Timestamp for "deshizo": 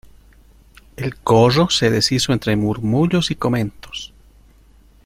1.91-2.33